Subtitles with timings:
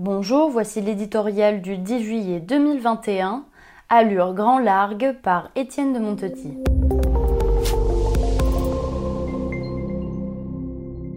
[0.00, 3.44] Bonjour, voici l'éditorial du 10 juillet 2021,
[3.88, 6.58] Allure grand largue par Étienne de Montetit.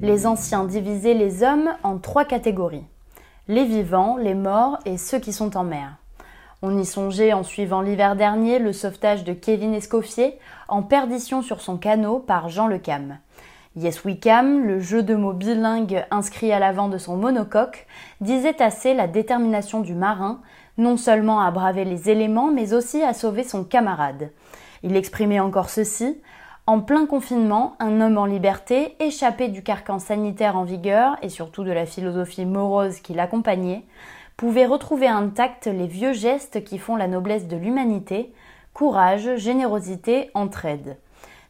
[0.00, 2.84] Les anciens divisaient les hommes en trois catégories
[3.48, 5.96] les vivants, les morts et ceux qui sont en mer.
[6.62, 11.60] On y songeait en suivant l'hiver dernier le sauvetage de Kevin Escoffier en perdition sur
[11.60, 13.18] son canot par Jean Le Cam.
[13.76, 17.86] Yes We Cam, le jeu de mots bilingue inscrit à l'avant de son monocoque,
[18.20, 20.40] disait assez la détermination du marin,
[20.76, 24.32] non seulement à braver les éléments, mais aussi à sauver son camarade.
[24.82, 26.20] Il exprimait encore ceci
[26.66, 31.62] en plein confinement, un homme en liberté, échappé du carcan sanitaire en vigueur et surtout
[31.62, 33.84] de la philosophie morose qui l'accompagnait,
[34.36, 38.32] pouvait retrouver intact les vieux gestes qui font la noblesse de l'humanité
[38.74, 40.96] courage, générosité, entraide.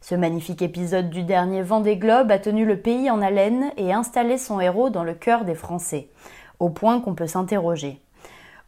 [0.03, 4.39] Ce magnifique épisode du dernier Vendée Globe a tenu le pays en haleine et installé
[4.39, 6.09] son héros dans le cœur des Français,
[6.59, 8.01] au point qu'on peut s'interroger.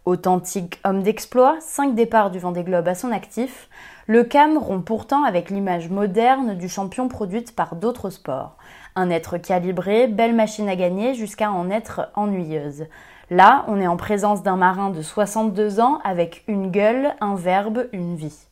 [0.05, 3.67] Authentique homme d'exploit, cinq départs du Vendée Globe à son actif,
[4.05, 8.55] le CAM rompt pourtant avec l'image moderne du champion produite par d'autres sports.
[8.95, 12.85] Un être calibré, belle machine à gagner jusqu'à en être ennuyeuse.
[13.31, 17.87] Là, on est en présence d'un marin de 62 ans avec une gueule, un verbe,
[17.91, 18.45] une vie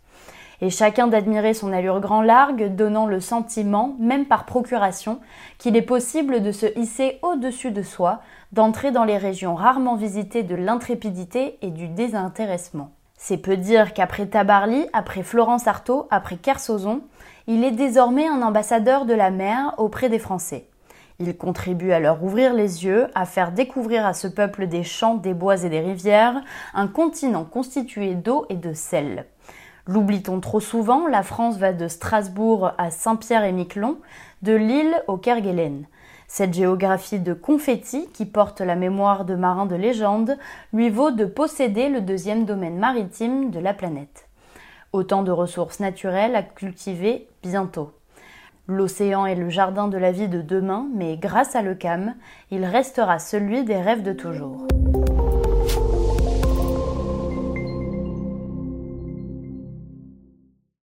[0.61, 5.19] et chacun d'admirer son allure grand largue, donnant le sentiment, même par procuration,
[5.57, 10.43] qu'il est possible de se hisser au-dessus de soi, d'entrer dans les régions rarement visitées
[10.43, 12.91] de l'intrépidité et du désintéressement.
[13.17, 17.01] C'est peu dire qu'après Tabarly, après Florence Artaud, après Kersozon,
[17.47, 20.67] il est désormais un ambassadeur de la mer auprès des Français.
[21.19, 25.15] Il contribue à leur ouvrir les yeux, à faire découvrir à ce peuple des champs,
[25.15, 26.41] des bois et des rivières,
[26.73, 29.25] un continent constitué d'eau et de sel.
[29.91, 33.97] L'oublie-t-on trop souvent, la France va de Strasbourg à Saint-Pierre-et-Miquelon,
[34.41, 35.83] de Lille au Kerguelen.
[36.29, 40.37] Cette géographie de confettis qui porte la mémoire de marins de légende
[40.71, 44.29] lui vaut de posséder le deuxième domaine maritime de la planète.
[44.93, 47.91] Autant de ressources naturelles à cultiver bientôt.
[48.67, 52.15] L'océan est le jardin de la vie de demain, mais grâce à l'ECAM,
[52.49, 54.67] il restera celui des rêves de toujours.